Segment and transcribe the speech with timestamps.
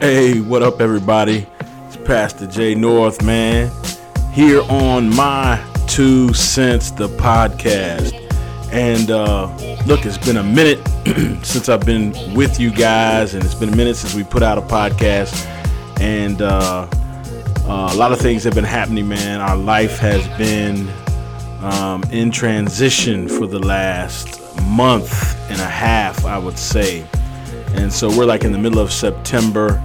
[0.00, 1.46] Hey, what up, everybody?
[1.86, 3.70] It's Pastor J North, man,
[4.30, 8.12] here on my Two Cents, the podcast.
[8.70, 9.46] And uh,
[9.86, 10.86] look, it's been a minute
[11.46, 14.58] since I've been with you guys, and it's been a minute since we put out
[14.58, 15.46] a podcast.
[15.98, 16.86] And uh,
[17.64, 19.40] uh, a lot of things have been happening, man.
[19.40, 20.90] Our life has been
[21.62, 27.06] um, in transition for the last month and a half, I would say.
[27.76, 29.78] And so we're like in the middle of September,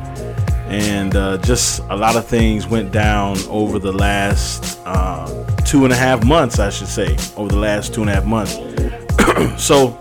[0.68, 5.28] and uh, just a lot of things went down over the last uh,
[5.66, 8.26] two and a half months, I should say, over the last two and a half
[8.26, 8.56] months.
[9.62, 10.00] so,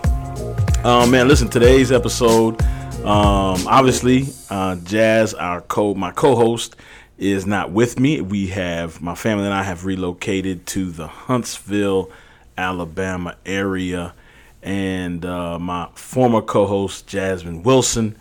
[0.84, 2.62] uh, man, listen, today's episode,
[3.02, 6.76] um, obviously, uh, Jazz, our co, my co-host,
[7.18, 8.20] is not with me.
[8.20, 12.10] We have my family and I have relocated to the Huntsville,
[12.56, 14.14] Alabama area
[14.62, 18.16] and uh, my former co-host Jasmine Wilson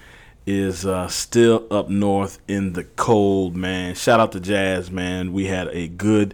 [0.45, 3.55] is uh, still up north in the cold.
[3.55, 4.89] Man, shout out to Jazz.
[4.89, 6.33] Man, we had a good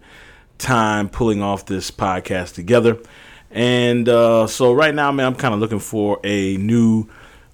[0.58, 2.98] time pulling off this podcast together,
[3.52, 7.08] and uh, so right now, man, I'm kind of looking for a new.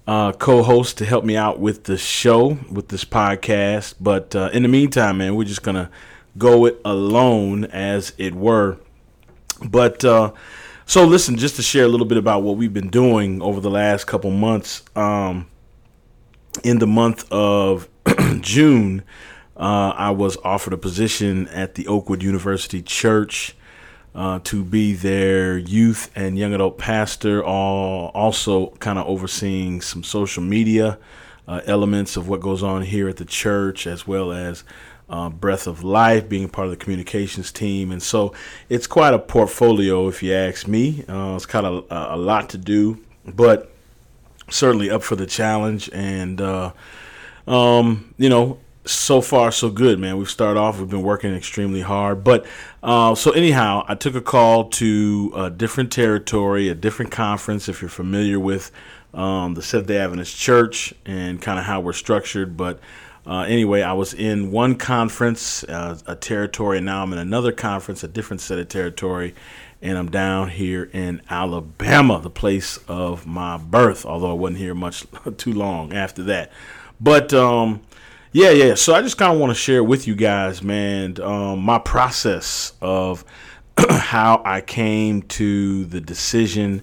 [0.04, 4.64] Uh, co-host to help me out with the show with this podcast but uh, in
[4.64, 5.88] the meantime man we're just gonna
[6.36, 8.76] go it alone as it were
[9.64, 10.32] but uh,
[10.86, 13.70] so, listen, just to share a little bit about what we've been doing over the
[13.70, 14.82] last couple months.
[14.96, 15.48] Um,
[16.64, 17.88] in the month of
[18.40, 19.02] June,
[19.56, 23.54] uh, I was offered a position at the Oakwood University Church
[24.14, 30.02] uh, to be their youth and young adult pastor, all also kind of overseeing some
[30.02, 30.98] social media
[31.48, 34.64] uh, elements of what goes on here at the church, as well as
[35.12, 37.92] uh, Breath of Life, being part of the communications team.
[37.92, 38.32] And so
[38.70, 41.04] it's quite a portfolio, if you ask me.
[41.06, 43.70] Uh, it's kind of a, a, lot to do, but
[44.48, 45.90] certainly up for the challenge.
[45.92, 46.72] And, uh,
[47.46, 50.16] um, you know, so far so good, man.
[50.16, 52.24] We've started off, we've been working extremely hard.
[52.24, 52.46] But
[52.82, 57.82] uh, so, anyhow, I took a call to a different territory, a different conference, if
[57.82, 58.72] you're familiar with
[59.12, 62.56] um, the Seventh day Adventist Church and kind of how we're structured.
[62.56, 62.80] But
[63.26, 67.52] uh, anyway, I was in one conference, uh, a territory, and now I'm in another
[67.52, 69.34] conference, a different set of territory,
[69.80, 74.04] and I'm down here in Alabama, the place of my birth.
[74.04, 75.04] Although I wasn't here much
[75.36, 76.50] too long after that,
[77.00, 77.82] but um,
[78.32, 78.74] yeah, yeah.
[78.74, 82.72] So I just kind of want to share with you guys, man, um, my process
[82.82, 83.24] of
[83.88, 86.82] how I came to the decision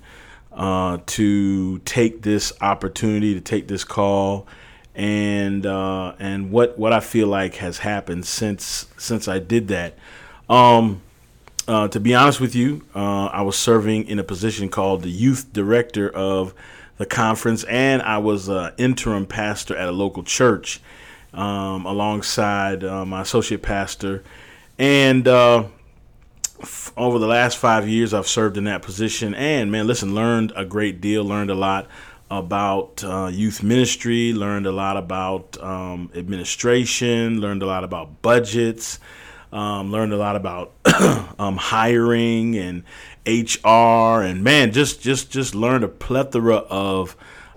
[0.53, 4.47] uh, to take this opportunity, to take this call
[4.99, 9.95] and uh, and what what I feel like has happened since since I did that.
[10.49, 11.01] Um,
[11.69, 15.09] uh, to be honest with you, uh, I was serving in a position called the
[15.09, 16.53] youth director of
[16.97, 20.81] the conference, and I was an interim pastor at a local church
[21.33, 24.21] um, alongside uh, my associate pastor.
[24.77, 25.65] And uh,
[26.59, 30.51] f- over the last five years, I've served in that position, and man, listen, learned
[30.57, 31.87] a great deal, learned a lot
[32.31, 38.99] about uh, youth ministry, learned a lot about um, administration, learned a lot about budgets,
[39.51, 40.73] um, learned a lot about
[41.39, 42.83] um, hiring and
[43.25, 47.15] HR, and man, just just just learned a plethora of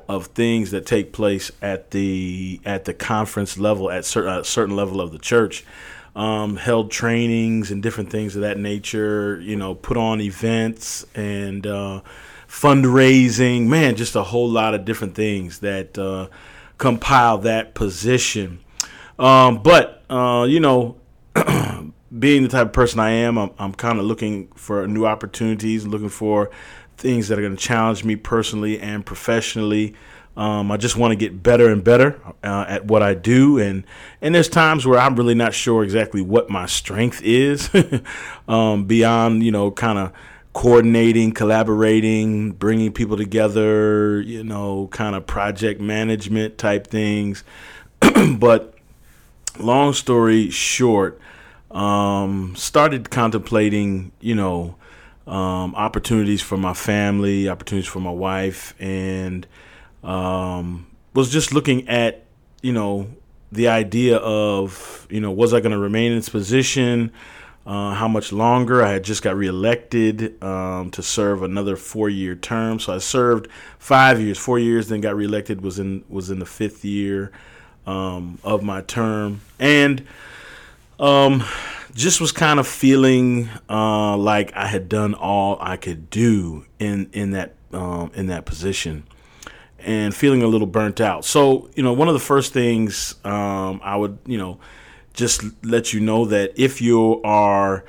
[0.08, 4.76] of things that take place at the at the conference level at certain a certain
[4.76, 5.64] level of the church.
[6.14, 9.40] Um, held trainings and different things of that nature.
[9.40, 11.66] You know, put on events and.
[11.66, 12.00] Uh,
[12.52, 16.28] fundraising, man, just a whole lot of different things that uh,
[16.76, 18.60] compile that position.
[19.18, 20.98] Um, but uh, you know,
[22.18, 25.86] being the type of person I am, I'm, I'm kind of looking for new opportunities,
[25.86, 26.50] looking for
[26.98, 29.94] things that are going to challenge me personally and professionally.
[30.36, 33.84] Um, I just want to get better and better uh, at what I do, and
[34.20, 37.70] and there's times where I'm really not sure exactly what my strength is,
[38.48, 40.12] um, beyond you know kind of
[40.52, 47.42] coordinating, collaborating, bringing people together, you know, kind of project management type things.
[48.38, 48.74] but
[49.58, 51.20] long story short,
[51.70, 54.76] um, started contemplating, you know,
[55.26, 59.46] um, opportunities for my family, opportunities for my wife, and
[60.02, 62.24] um, was just looking at,
[62.60, 63.08] you know,
[63.52, 67.12] the idea of, you know, was I going to remain in this position?
[67.66, 68.82] Uh, how much longer.
[68.82, 73.48] I had just got reelected um, to serve another four-year term, so I served
[73.78, 75.60] five years, four years, then got reelected.
[75.60, 77.30] was in was in the fifth year
[77.86, 80.04] um, of my term, and
[80.98, 81.44] um,
[81.94, 87.10] just was kind of feeling uh, like I had done all I could do in
[87.12, 89.04] in that um, in that position.
[89.84, 91.24] and feeling a little burnt out.
[91.24, 94.58] So, you know, one of the first things um, I would, you know,
[95.14, 97.84] just let you know that if you are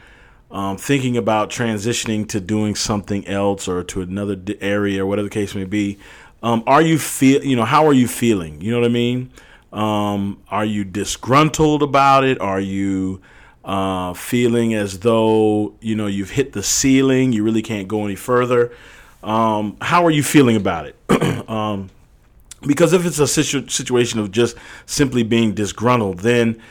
[0.52, 5.34] um, thinking about transitioning to doing something else or to another area or whatever the
[5.34, 5.98] case may be,
[6.44, 8.62] um, are you feel, you know, how are you feeling?
[8.62, 9.32] You know what I mean?
[9.72, 12.40] Um, are you disgruntled about it?
[12.40, 13.22] Are you
[13.64, 17.34] uh, feeling as though you know you've hit the ceiling?
[17.34, 18.72] You really can't go any further.
[19.24, 20.96] Um, how are you feeling about it?
[21.50, 21.90] um,
[22.62, 26.62] because if it's a situ- situation of just simply being disgruntled, then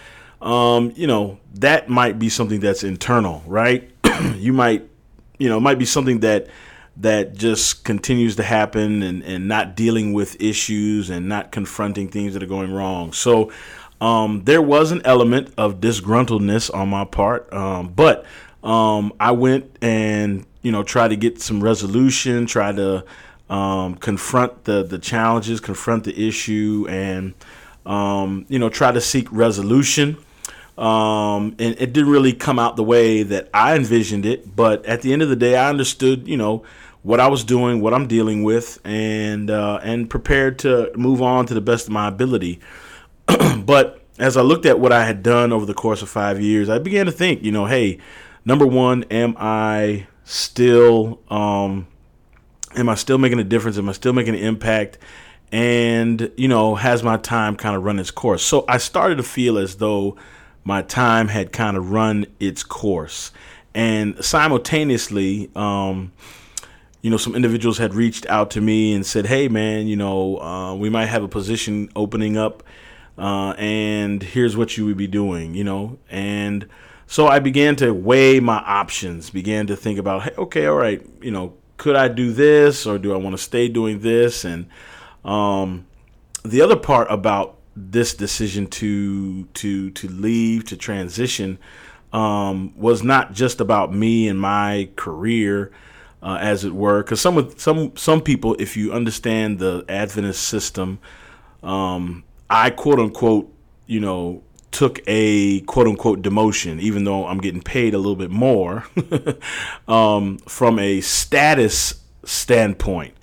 [0.43, 3.91] um, you know that might be something that's internal, right?
[4.37, 4.89] you might,
[5.39, 6.49] you know, it might be something that
[6.99, 12.35] that just continues to happen and, and not dealing with issues and not confronting things
[12.35, 13.13] that are going wrong.
[13.15, 13.51] So
[14.01, 18.27] um, there was an element of disgruntledness on my part, um, but
[18.63, 23.05] um, I went and you know try to get some resolution, try to
[23.49, 27.35] um, confront the the challenges, confront the issue, and
[27.87, 30.17] um, you know try to seek resolution.
[30.79, 35.03] Um, and it didn't really come out the way that I envisioned it, but at
[35.03, 36.65] the end of the day, I understood, you know,
[37.03, 41.47] what I was doing, what I'm dealing with, and uh, and prepared to move on
[41.47, 42.61] to the best of my ability.
[43.65, 46.69] but as I looked at what I had done over the course of five years,
[46.69, 47.99] I began to think, you know, hey,
[48.45, 51.87] number one, am I still um,
[52.77, 53.79] am I still making a difference?
[53.79, 54.99] Am I still making an impact?
[55.51, 58.43] And you know, has my time kind of run its course?
[58.43, 60.17] So I started to feel as though
[60.65, 63.33] my time had kind of run its course,
[63.75, 65.51] and simultaneously.
[65.55, 66.13] Um,
[67.01, 70.39] you know, some individuals had reached out to me and said, "Hey, man, you know,
[70.41, 72.63] uh, we might have a position opening up,
[73.19, 76.69] uh, and here's what you would be doing." You know, and
[77.13, 81.07] so I began to weigh my options, began to think about, hey, okay, all right,
[81.21, 84.47] you know, could I do this or do I want to stay doing this?
[84.47, 84.67] And
[85.23, 85.87] um,
[86.43, 91.59] the other part about this decision to to to leave to transition
[92.13, 95.73] um, was not just about me and my career,
[96.23, 100.99] uh, as it were, because some some some people, if you understand the Adventist system,
[101.63, 103.53] um, I quote unquote,
[103.87, 108.31] you know, took a quote unquote demotion, even though I'm getting paid a little bit
[108.31, 108.85] more
[109.89, 113.15] um, from a status standpoint.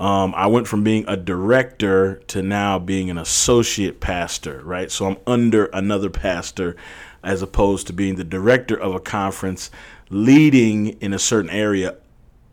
[0.00, 4.90] Um, I went from being a director to now being an associate pastor, right?
[4.90, 6.74] So I'm under another pastor
[7.22, 9.70] as opposed to being the director of a conference
[10.08, 11.96] leading in a certain area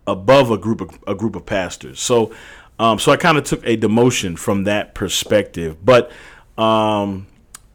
[0.06, 2.02] above a group of a group of pastors.
[2.02, 2.34] So
[2.80, 5.84] um, so I kind of took a demotion from that perspective.
[5.84, 6.12] But
[6.58, 7.28] um,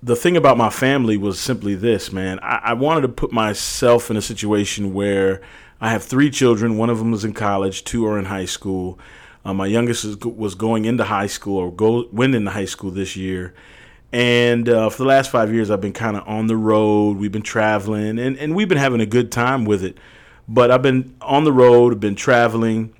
[0.02, 2.38] the thing about my family was simply this, man.
[2.40, 5.40] I, I, wanted to put myself in a situation where
[5.80, 6.76] I have three children.
[6.76, 8.98] One of them is in college, two are in high school.
[9.44, 12.90] Uh, my youngest is, was going into high school or go went into high school
[12.90, 13.54] this year.
[14.12, 17.16] And uh, for the last five years, I've been kind of on the road.
[17.16, 19.96] We've been traveling, and, and we've been having a good time with it.
[20.46, 22.94] But I've been on the road, been traveling,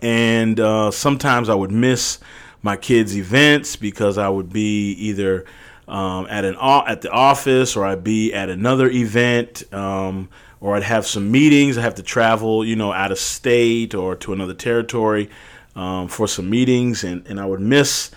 [0.00, 2.18] and uh, sometimes I would miss
[2.62, 5.44] my kids' events because I would be either–
[5.88, 10.28] um, at an at the office, or I'd be at another event, um,
[10.60, 11.76] or I'd have some meetings.
[11.76, 15.28] I have to travel, you know, out of state or to another territory
[15.74, 18.10] um, for some meetings, and, and I would miss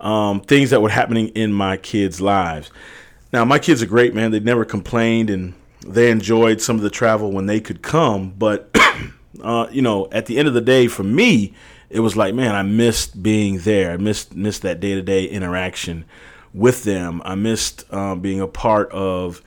[0.00, 2.70] um, things that were happening in my kids' lives.
[3.32, 4.30] Now, my kids are great, man.
[4.30, 5.54] They never complained, and
[5.86, 8.30] they enjoyed some of the travel when they could come.
[8.30, 8.70] But
[9.42, 11.54] uh, you know, at the end of the day, for me,
[11.88, 13.92] it was like, man, I missed being there.
[13.92, 16.04] I missed missed that day to day interaction
[16.54, 17.22] with them.
[17.24, 19.42] I missed uh, being a part of,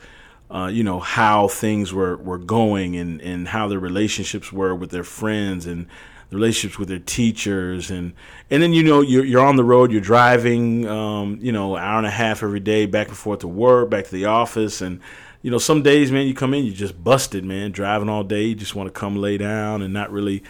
[0.50, 4.92] uh, you know, how things were, were going and, and how their relationships were with
[4.92, 5.88] their friends and
[6.30, 8.14] the relationships with their teachers and
[8.50, 11.98] and then you know you're you're on the road, you're driving, um, you know, hour
[11.98, 15.00] and a half every day back and forth to work, back to the office, and
[15.42, 18.44] you know some days, man, you come in, you're just busted, man, driving all day,
[18.44, 20.44] you just want to come lay down and not really.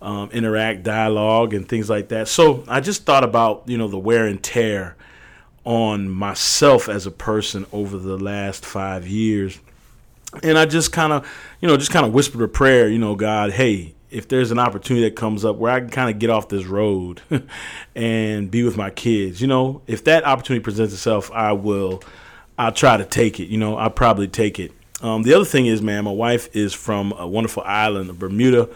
[0.00, 2.26] Um, interact, dialogue, and things like that.
[2.26, 4.96] So I just thought about you know the wear and tear
[5.64, 9.60] on myself as a person over the last five years.
[10.42, 11.28] And I just kind of,
[11.60, 14.58] you know, just kind of whispered a prayer, you know, God, hey, if there's an
[14.58, 17.22] opportunity that comes up where I can kind of get off this road
[17.94, 22.02] and be with my kids, you know, if that opportunity presents itself, I will,
[22.58, 24.72] I'll try to take it, you know, I'll probably take it.
[25.00, 28.68] Um, the other thing is, man, my wife is from a wonderful island of Bermuda.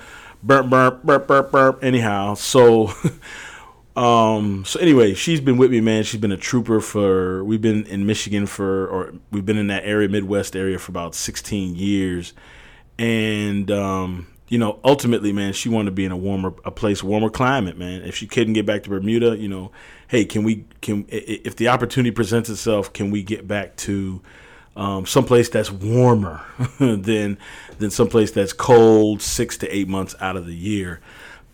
[0.42, 1.84] Burp, burp, burp, burp, burp.
[1.84, 2.92] Anyhow, so
[3.96, 6.04] Um, so anyway, she's been with me, man.
[6.04, 7.42] She's been a trooper for.
[7.42, 11.14] We've been in Michigan for, or we've been in that area, Midwest area, for about
[11.14, 12.34] 16 years,
[12.98, 17.02] and um, you know, ultimately, man, she wanted to be in a warmer, a place,
[17.02, 18.02] warmer climate, man.
[18.02, 19.72] If she couldn't get back to Bermuda, you know,
[20.08, 24.20] hey, can we, can, if the opportunity presents itself, can we get back to
[24.76, 26.42] um, someplace that's warmer
[26.78, 27.38] than
[27.78, 31.00] than someplace that's cold six to eight months out of the year?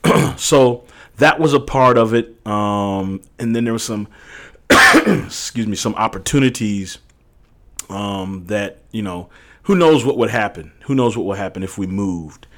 [0.36, 0.84] so
[1.16, 4.06] that was a part of it, um, and then there was some,
[4.70, 6.98] excuse me, some opportunities
[7.88, 9.30] um, that you know,
[9.62, 10.72] who knows what would happen?
[10.82, 12.48] Who knows what would happen if we moved?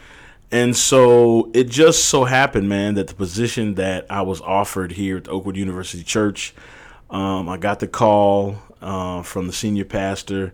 [0.50, 5.16] And so it just so happened, man, that the position that I was offered here
[5.16, 6.54] at the Oakwood University Church,
[7.10, 10.52] um, I got the call uh, from the senior pastor,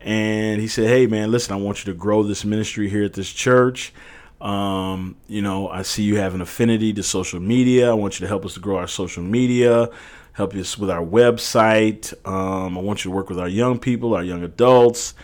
[0.00, 3.14] and he said, "Hey, man, listen, I want you to grow this ministry here at
[3.14, 3.92] this church.
[4.40, 7.90] Um, you know, I see you have an affinity to social media.
[7.90, 9.90] I want you to help us to grow our social media."
[10.32, 12.14] Help us with our website.
[12.26, 15.14] Um, I want you to work with our young people, our young adults.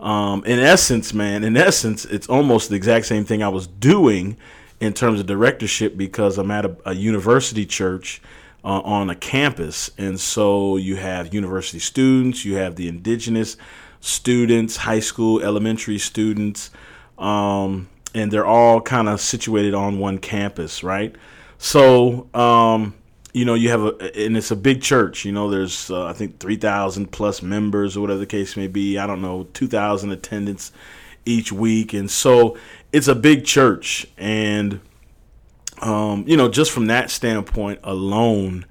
[0.00, 4.36] Um, in essence, man, in essence, it's almost the exact same thing I was doing
[4.80, 8.20] in terms of directorship because I'm at a, a university church
[8.64, 9.90] uh, on a campus.
[9.98, 13.56] And so you have university students, you have the indigenous
[14.00, 16.70] students, high school, elementary students,
[17.18, 21.14] um, and they're all kind of situated on one campus, right?
[21.58, 22.94] So, um,
[23.34, 25.24] you know, you have a, and it's a big church.
[25.24, 28.68] You know, there's uh, I think three thousand plus members or whatever the case may
[28.68, 28.96] be.
[28.96, 30.72] I don't know, two thousand attendants
[31.26, 32.56] each week, and so
[32.92, 34.06] it's a big church.
[34.16, 34.80] And
[35.82, 38.66] um, you know, just from that standpoint alone,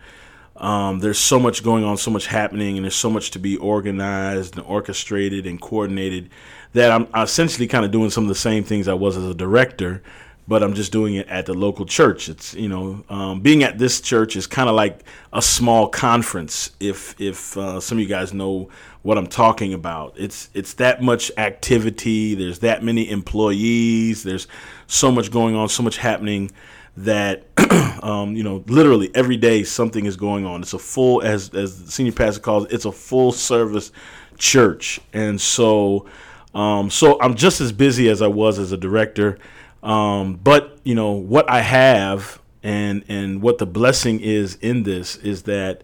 [0.55, 3.57] um, there's so much going on, so much happening, and there's so much to be
[3.57, 6.29] organized and orchestrated and coordinated
[6.71, 9.35] that I'm essentially kind of doing some of the same things I was as a
[9.35, 10.01] director
[10.47, 12.29] but I'm just doing it at the local church.
[12.29, 16.71] It's you know, um, being at this church is kind of like a small conference.
[16.79, 18.69] If if uh, some of you guys know
[19.01, 22.35] what I'm talking about, it's it's that much activity.
[22.35, 24.23] There's that many employees.
[24.23, 24.47] There's
[24.87, 26.51] so much going on, so much happening
[26.97, 27.45] that
[28.03, 30.61] um, you know, literally every day something is going on.
[30.61, 33.91] It's a full, as as the senior pastor calls it, it's a full service
[34.37, 36.05] church, and so
[36.53, 39.39] um, so I'm just as busy as I was as a director.
[39.83, 45.17] Um, but you know what I have and and what the blessing is in this
[45.17, 45.83] is that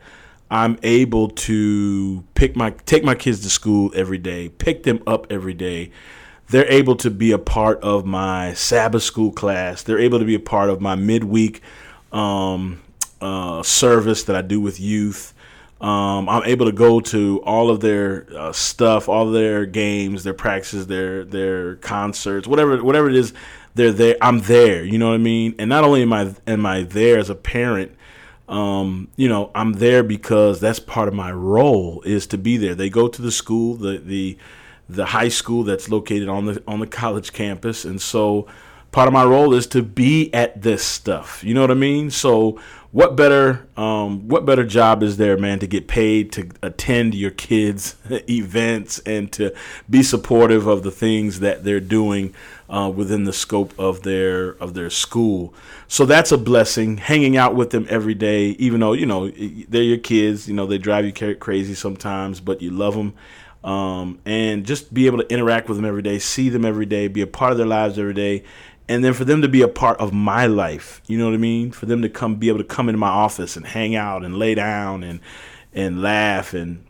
[0.50, 5.28] I'm able to pick my take my kids to school every day, pick them up
[5.30, 5.92] every day.
[6.48, 9.84] They're able to be a part of my Sabbath school class.
[9.84, 11.62] They're able to be a part of my midweek
[12.12, 12.82] um,
[13.22, 15.34] uh, service that I do with youth.
[15.80, 20.34] Um, I'm able to go to all of their uh, stuff, all their games, their
[20.34, 23.34] practices, their their concerts, whatever whatever it is
[23.76, 24.18] they're there.
[24.22, 24.84] I'm there.
[24.84, 25.56] You know what I mean?
[25.60, 27.96] And not only am I am I there as a parent,
[28.48, 32.76] um, you know, I'm there because that's part of my role is to be there.
[32.76, 34.38] They go to the school, the the
[34.90, 38.48] the high school that's located on the on the college campus, and so
[38.92, 41.44] part of my role is to be at this stuff.
[41.44, 42.10] You know what I mean?
[42.10, 42.60] So
[42.92, 47.32] what better um, what better job is there, man, to get paid to attend your
[47.32, 47.96] kids'
[48.30, 49.54] events and to
[49.90, 52.34] be supportive of the things that they're doing
[52.70, 55.54] uh, within the scope of their of their school.
[55.88, 56.98] So that's a blessing.
[56.98, 60.66] Hanging out with them every day, even though you know they're your kids, you know
[60.66, 63.14] they drive you crazy sometimes, but you love them.
[63.62, 67.10] Um, and just be able to interact with them every day, see them every day,
[67.10, 68.46] be a part of their lives every day,
[68.90, 71.38] and then for them to be a part of my life you know what i
[71.38, 74.26] mean for them to come be able to come into my office and hang out
[74.26, 75.20] and lay down and
[75.74, 76.84] and laugh and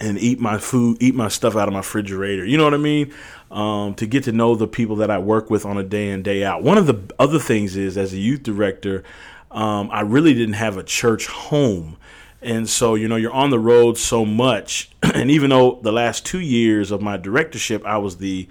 [0.00, 2.44] and eat my food eat my stuff out of my refrigerator.
[2.44, 3.12] You know what i mean?
[3.50, 6.22] Um, to get to know the people that i work with on a day in
[6.22, 6.62] day out.
[6.62, 9.04] One of the other things is as a youth director
[9.50, 11.96] um, i really didn't have a church home.
[12.42, 16.26] And so you know you're on the road so much and even though the last
[16.26, 18.48] two years of my directorship i was the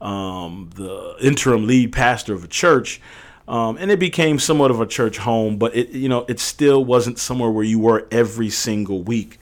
[0.00, 3.00] um, the interim lead pastor of a church.
[3.46, 6.84] Um, and it became somewhat of a church home, but it you know it still
[6.84, 9.38] wasn't somewhere where you were every single week,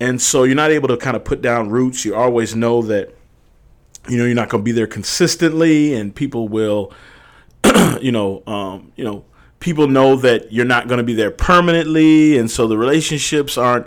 [0.00, 2.04] and so you're not able to kind of put down roots.
[2.04, 3.14] You always know that
[4.08, 6.92] you know you're not going to be there consistently, and people will,
[8.00, 9.24] you know, um, you know,
[9.60, 13.86] people know that you're not going to be there permanently, and so the relationships aren't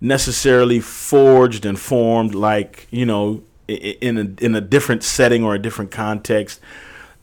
[0.00, 5.58] necessarily forged and formed like you know in a in a different setting or a
[5.58, 6.60] different context,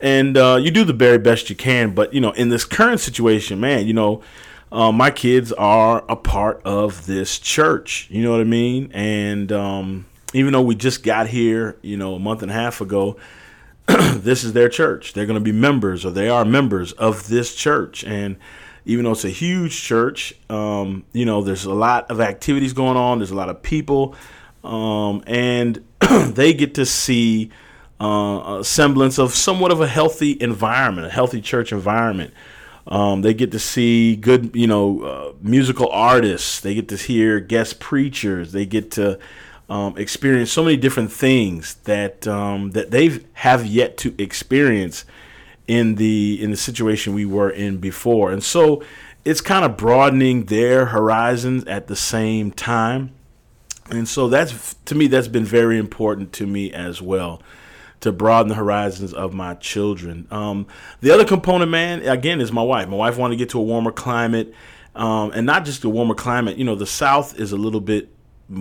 [0.00, 1.92] and uh, you do the very best you can.
[1.92, 4.22] But you know, in this current situation, man, you know,
[4.70, 8.06] uh, my kids are a part of this church.
[8.10, 8.90] You know what I mean?
[8.92, 12.80] And um, even though we just got here, you know, a month and a half
[12.80, 13.16] ago,
[13.86, 15.14] this is their church.
[15.14, 18.36] They're going to be members, or they are members of this church, and
[18.84, 22.96] even though it's a huge church, um, you know, there's a lot of activities going
[22.96, 23.18] on.
[23.18, 24.14] There's a lot of people,
[24.64, 25.84] um, and
[26.26, 27.50] they get to see
[28.00, 32.32] uh, a semblance of somewhat of a healthy environment, a healthy church environment.
[32.88, 36.60] Um, they get to see good, you know, uh, musical artists.
[36.60, 38.52] They get to hear guest preachers.
[38.52, 39.18] They get to
[39.68, 45.04] um, experience so many different things that um, that they have yet to experience
[45.66, 48.32] in the in the situation we were in before.
[48.32, 48.82] And so
[49.22, 53.12] it's kind of broadening their horizons at the same time.
[53.90, 57.42] And so that's to me that's been very important to me as well
[58.00, 60.26] to broaden the horizons of my children.
[60.30, 60.66] Um,
[61.00, 62.88] the other component, man, again, is my wife.
[62.88, 64.52] My wife wanted to get to a warmer climate,
[64.94, 66.58] um, and not just a warmer climate.
[66.58, 68.10] You know, the South is a little bit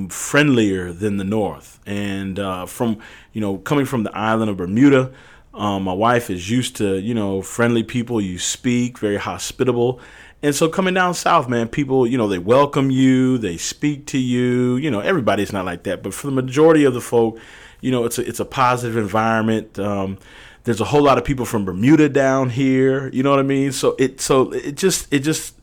[0.10, 3.00] friendlier than the North, and uh, from
[3.34, 5.12] you know coming from the island of Bermuda.
[5.54, 8.22] Um, my wife is used to, you know, friendly people.
[8.22, 10.00] You speak, very hospitable.
[10.44, 14.20] And so coming down south, man, people, you know, they welcome you, they speak to
[14.20, 14.76] you.
[14.76, 17.40] You know, everybody's not like that, but for the majority of the folk,
[17.88, 19.80] you know, it's a it's a positive environment.
[19.80, 20.18] Um,
[20.66, 23.10] there's a whole lot of people from Bermuda down here.
[23.14, 23.72] You know what I mean?
[23.72, 25.56] So it so it just it just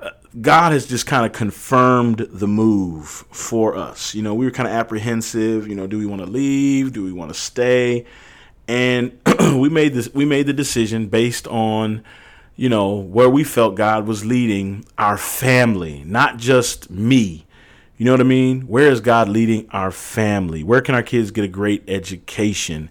[0.00, 0.10] uh,
[0.40, 4.16] God has just kind of confirmed the move for us.
[4.16, 5.68] You know, we were kind of apprehensive.
[5.68, 6.92] You know, do we want to leave?
[6.92, 8.04] Do we want to stay?
[8.66, 9.16] And
[9.54, 10.12] we made this.
[10.12, 12.02] We made the decision based on,
[12.56, 17.46] you know, where we felt God was leading our family, not just me.
[18.00, 18.62] You know what I mean?
[18.62, 20.64] Where is God leading our family?
[20.64, 22.88] Where can our kids get a great education?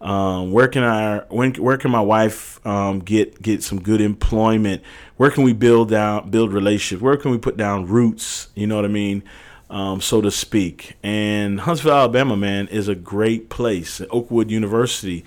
[0.00, 4.84] Um, where can our when, where can my wife um, get get some good employment?
[5.16, 7.02] Where can we build out build relationships?
[7.02, 8.46] Where can we put down roots?
[8.54, 9.24] You know what I mean,
[9.70, 10.96] um, so to speak.
[11.02, 14.00] And Huntsville, Alabama, man, is a great place.
[14.08, 15.24] Oakwood University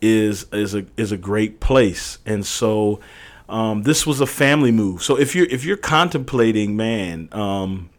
[0.00, 2.98] is is a is a great place, and so
[3.46, 5.02] um, this was a family move.
[5.02, 7.90] So if you're if you're contemplating, man um,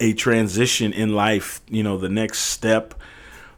[0.00, 2.94] a transition in life, you know, the next step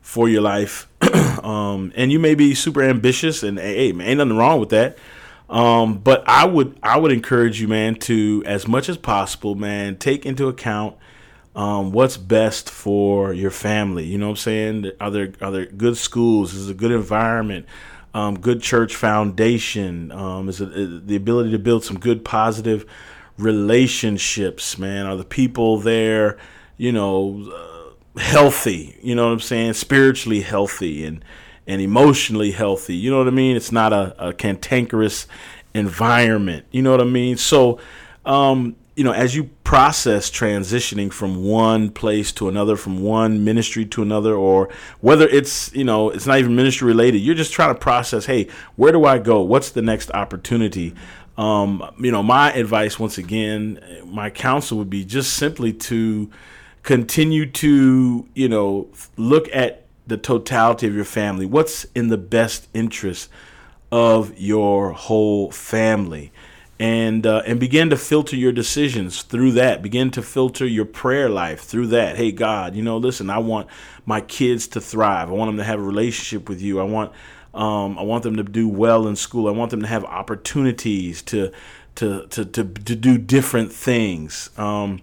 [0.00, 0.88] for your life.
[1.44, 4.98] um, and you may be super ambitious and hey, man, ain't nothing wrong with that.
[5.48, 9.96] Um, but I would I would encourage you, man, to as much as possible, man,
[9.96, 10.96] take into account
[11.54, 14.04] um, what's best for your family.
[14.04, 14.92] You know what I'm saying?
[15.00, 16.54] Are there are there good schools?
[16.54, 17.66] Is a good environment?
[18.12, 20.10] Um, good church foundation?
[20.10, 22.84] Um, is it is the ability to build some good positive
[23.38, 25.06] relationships, man?
[25.06, 26.38] Are the people there,
[26.76, 28.98] you know, uh, healthy?
[29.02, 29.74] You know what I'm saying?
[29.74, 31.24] Spiritually healthy and
[31.66, 32.94] and emotionally healthy.
[32.94, 33.56] You know what I mean?
[33.56, 35.26] It's not a, a cantankerous
[35.74, 36.64] environment.
[36.70, 37.36] You know what I mean?
[37.36, 37.80] So,
[38.24, 43.84] um, you know, as you process transitioning from one place to another, from one ministry
[43.84, 44.70] to another, or
[45.00, 48.48] whether it's, you know, it's not even ministry related, you're just trying to process, hey,
[48.76, 49.42] where do I go?
[49.42, 50.94] What's the next opportunity?
[51.38, 56.30] Um, you know, my advice, once again, my counsel would be just simply to
[56.82, 61.44] continue to, you know, look at the totality of your family.
[61.44, 63.28] What's in the best interest
[63.92, 66.32] of your whole family?
[66.78, 69.80] And uh, and begin to filter your decisions through that.
[69.80, 72.16] Begin to filter your prayer life through that.
[72.16, 73.68] Hey God, you know, listen, I want
[74.04, 75.30] my kids to thrive.
[75.30, 76.78] I want them to have a relationship with you.
[76.78, 77.12] I want
[77.56, 79.48] um, I want them to do well in school.
[79.48, 81.50] I want them to have opportunities to
[81.96, 84.50] to to to, to do different things.
[84.56, 85.00] Um,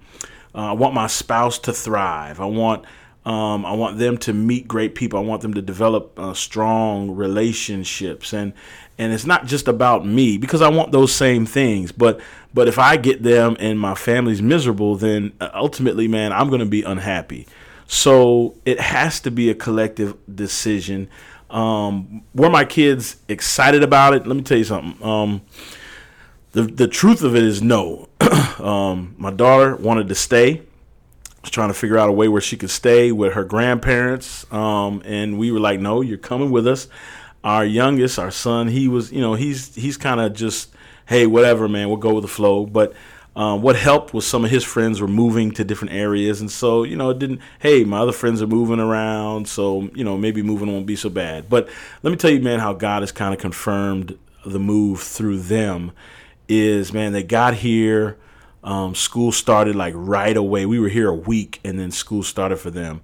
[0.55, 2.39] uh, I want my spouse to thrive.
[2.39, 2.85] I want
[3.25, 5.17] um, I want them to meet great people.
[5.17, 8.53] I want them to develop uh, strong relationships, and
[8.99, 11.91] and it's not just about me because I want those same things.
[11.91, 12.19] But
[12.53, 16.59] but if I get them and my family's miserable, then uh, ultimately, man, I'm going
[16.59, 17.47] to be unhappy.
[17.87, 21.09] So it has to be a collective decision.
[21.53, 24.25] Um, were my kids excited about it?
[24.25, 25.01] Let me tell you something.
[25.05, 25.41] Um,
[26.53, 28.09] the the truth of it is no.
[28.59, 30.63] um, my daughter wanted to stay.
[31.41, 35.01] Was trying to figure out a way where she could stay with her grandparents, um,
[35.05, 36.87] and we were like, "No, you're coming with us."
[37.43, 40.73] Our youngest, our son, he was, you know, he's he's kind of just,
[41.05, 42.93] "Hey, whatever, man, we'll go with the flow." But
[43.35, 46.83] um, what helped was some of his friends were moving to different areas, and so
[46.83, 47.41] you know it didn't.
[47.59, 51.09] Hey, my other friends are moving around, so you know maybe moving won't be so
[51.09, 51.49] bad.
[51.49, 51.67] But
[52.03, 55.93] let me tell you, man, how God has kind of confirmed the move through them.
[56.47, 58.17] Is man, they got here.
[58.63, 60.65] Um, school started like right away.
[60.65, 63.01] We were here a week, and then school started for them.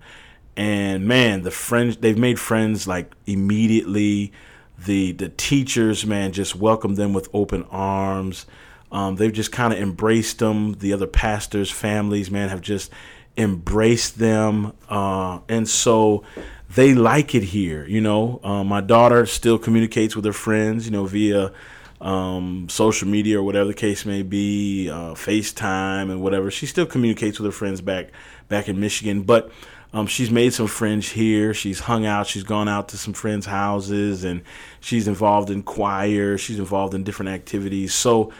[0.56, 4.32] And man, the friends they've made friends like immediately.
[4.78, 8.46] The the teachers, man, just welcomed them with open arms
[8.92, 10.74] um, they've just kind of embraced them.
[10.74, 12.92] The other pastors' families, man, have just
[13.38, 14.74] embraced them.
[14.90, 16.24] Uh, and so
[16.74, 17.86] they like it here.
[17.86, 21.52] You know, uh, my daughter still communicates with her friends, you know, via
[22.02, 26.50] um, social media or whatever the case may be, uh, FaceTime and whatever.
[26.50, 28.12] She still communicates with her friends back
[28.48, 29.52] back in Michigan, but
[29.94, 31.54] um, she's made some friends here.
[31.54, 32.28] She's hung out.
[32.28, 34.42] She's gone out to some friends' houses, and
[34.80, 36.38] she's involved in choir.
[36.38, 37.94] She's involved in different activities.
[37.94, 38.32] So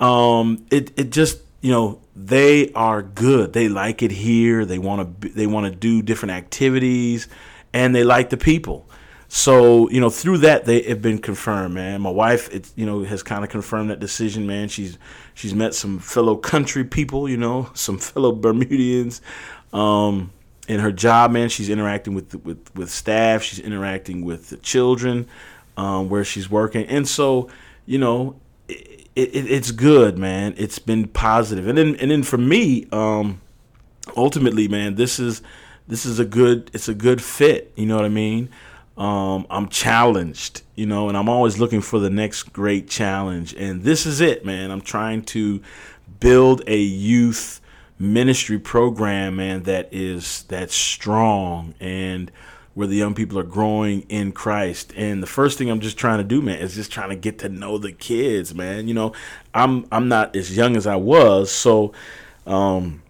[0.00, 3.52] um, it it just you know they are good.
[3.52, 4.64] They like it here.
[4.64, 7.28] They want to they want to do different activities,
[7.72, 8.88] and they like the people.
[9.28, 12.00] So you know through that they have been confirmed, man.
[12.00, 14.68] My wife, it you know has kind of confirmed that decision, man.
[14.68, 14.98] She's
[15.34, 19.20] she's met some fellow country people, you know, some fellow Bermudians.
[19.72, 20.32] Um,
[20.66, 23.42] in her job, man, she's interacting with with with staff.
[23.42, 25.28] She's interacting with the children
[25.76, 27.48] um, where she's working, and so
[27.86, 28.36] you know,
[29.20, 30.54] it, it, it's good, man.
[30.56, 33.40] It's been positive, and then and then for me, um,
[34.16, 35.42] ultimately, man, this is
[35.86, 37.72] this is a good it's a good fit.
[37.76, 38.48] You know what I mean?
[38.96, 43.82] Um, I'm challenged, you know, and I'm always looking for the next great challenge, and
[43.82, 44.70] this is it, man.
[44.70, 45.60] I'm trying to
[46.18, 47.60] build a youth
[47.98, 52.30] ministry program, man, that is that's strong and
[52.74, 54.92] where the young people are growing in Christ.
[54.96, 57.38] And the first thing I'm just trying to do, man, is just trying to get
[57.40, 58.88] to know the kids, man.
[58.88, 59.12] You know,
[59.52, 61.92] I'm I'm not as young as I was, so
[62.46, 63.02] um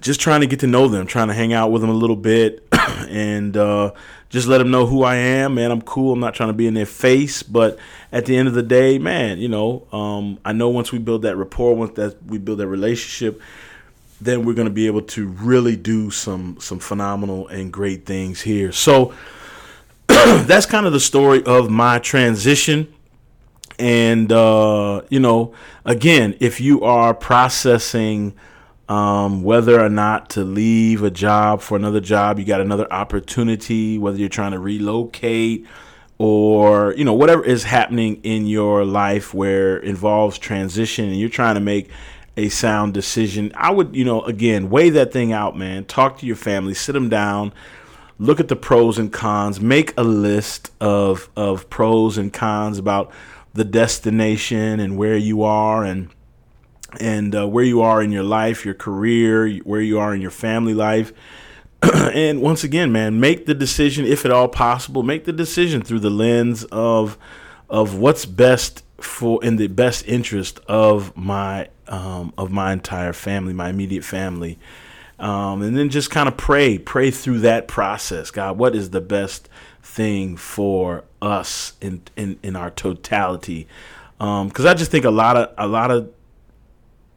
[0.00, 2.16] just trying to get to know them, trying to hang out with them a little
[2.16, 2.66] bit
[3.08, 3.92] and uh
[4.34, 5.70] just let them know who I am, man.
[5.70, 6.12] I'm cool.
[6.12, 7.78] I'm not trying to be in their face, but
[8.10, 11.22] at the end of the day, man, you know, um, I know once we build
[11.22, 13.40] that rapport, once that we build that relationship,
[14.20, 18.40] then we're going to be able to really do some some phenomenal and great things
[18.40, 18.72] here.
[18.72, 19.14] So
[20.06, 22.92] that's kind of the story of my transition.
[23.78, 28.34] And uh, you know, again, if you are processing
[28.88, 33.98] um, whether or not to leave a job for another job, you got another opportunity,
[33.98, 35.66] whether you're trying to relocate
[36.18, 41.54] or you know whatever is happening in your life where involves transition and you're trying
[41.54, 41.90] to make
[42.36, 43.52] a sound decision.
[43.54, 45.84] I would, you know, again, weigh that thing out, man.
[45.84, 47.52] Talk to your family, sit them down,
[48.18, 53.12] look at the pros and cons, make a list of of pros and cons about
[53.54, 56.10] the destination and where you are and
[57.00, 60.30] and uh, where you are in your life, your career, where you are in your
[60.30, 61.12] family life.
[61.82, 66.00] and once again, man, make the decision if at all possible, make the decision through
[66.00, 67.18] the lens of
[67.68, 73.52] of what's best for in the best interest of my um, of my entire family,
[73.52, 74.58] my immediate family,
[75.18, 78.30] um, and then just kind of pray, pray through that process.
[78.30, 79.48] God, what is the best
[79.82, 83.68] thing for us in in, in our totality?
[84.18, 86.10] Because um, I just think a lot of a lot of,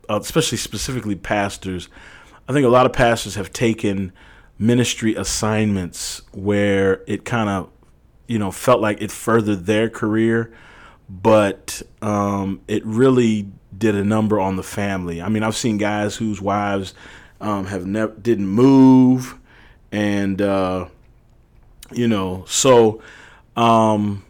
[0.09, 1.89] uh, especially specifically pastors,
[2.47, 4.11] I think a lot of pastors have taken
[4.59, 7.69] ministry assignments where it kind of
[8.27, 10.51] you know felt like it furthered their career
[11.09, 15.21] but um, it really did a number on the family.
[15.21, 16.93] I mean, I've seen guys whose wives
[17.39, 19.35] um, have never didn't move,
[19.91, 20.87] and uh,
[21.91, 23.01] you know, so
[23.55, 24.25] um,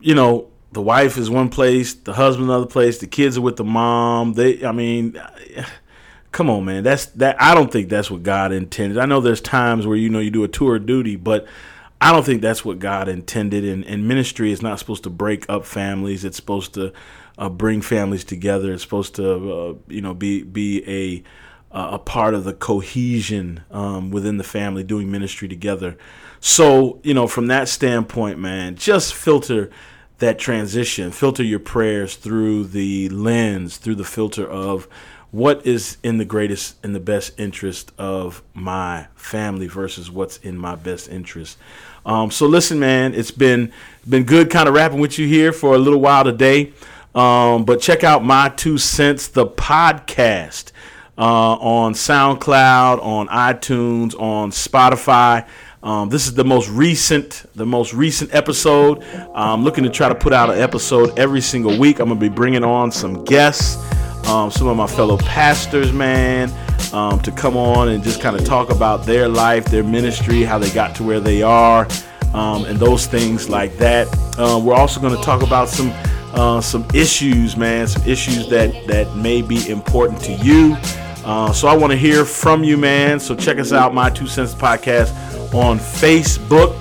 [0.00, 3.56] you know, the wife is one place, the husband another place, the kids are with
[3.56, 4.34] the mom.
[4.34, 5.20] They, I mean.
[6.32, 6.82] Come on, man.
[6.82, 7.40] That's that.
[7.40, 8.98] I don't think that's what God intended.
[8.98, 11.46] I know there's times where you know you do a tour of duty, but
[12.00, 13.64] I don't think that's what God intended.
[13.64, 16.24] And, and ministry is not supposed to break up families.
[16.24, 16.92] It's supposed to
[17.38, 18.72] uh, bring families together.
[18.72, 21.22] It's supposed to, uh, you know, be be a
[21.72, 25.98] a part of the cohesion um, within the family, doing ministry together.
[26.40, 29.70] So, you know, from that standpoint, man, just filter
[30.18, 31.10] that transition.
[31.10, 34.88] Filter your prayers through the lens, through the filter of
[35.30, 40.56] what is in the greatest in the best interest of my family versus what's in
[40.56, 41.58] my best interest.
[42.04, 43.72] Um, so listen, man, it's been
[44.08, 46.72] been good kind of rapping with you here for a little while today.
[47.14, 50.72] Um, but check out my two cents, the podcast
[51.18, 55.46] uh, on SoundCloud, on iTunes, on Spotify.
[55.82, 59.02] Um, this is the most recent, the most recent episode.
[59.34, 62.00] I'm looking to try to put out an episode every single week.
[62.00, 63.76] I'm gonna be bringing on some guests
[64.26, 66.50] um, some of my fellow pastors, man,
[66.92, 70.58] um, to come on and just kind of talk about their life, their ministry, how
[70.58, 71.86] they got to where they are,
[72.34, 74.08] um, and those things like that.
[74.38, 75.92] Uh, we're also going to talk about some
[76.34, 80.76] uh, some issues, man, some issues that that may be important to you.
[81.24, 83.18] Uh, so I want to hear from you, man.
[83.18, 85.12] So check us out, my two cents podcast
[85.54, 86.76] on Facebook,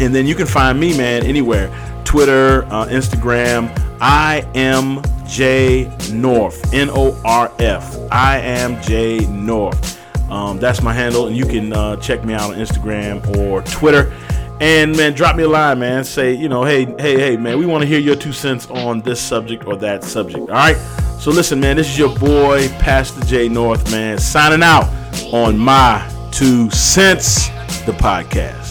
[0.00, 1.68] and then you can find me, man, anywhere.
[2.04, 3.70] Twitter, uh, Instagram.
[4.00, 7.96] I am J Norf, N O R F.
[8.10, 9.96] I am J Norf.
[10.30, 14.12] Um, that's my handle, and you can uh, check me out on Instagram or Twitter.
[14.60, 16.02] And man, drop me a line, man.
[16.04, 19.02] Say, you know, hey, hey, hey, man, we want to hear your two cents on
[19.02, 20.40] this subject or that subject.
[20.40, 20.76] All right.
[21.18, 24.84] So listen, man, this is your boy, Pastor J North, man, signing out
[25.32, 27.48] on my two cents,
[27.84, 28.65] the podcast.